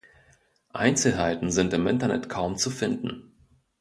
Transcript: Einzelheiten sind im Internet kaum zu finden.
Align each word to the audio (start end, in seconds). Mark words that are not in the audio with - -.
Einzelheiten 0.73 1.51
sind 1.51 1.73
im 1.75 1.85
Internet 1.85 2.27
kaum 2.27 2.57
zu 2.57 2.71
finden. 2.71 3.35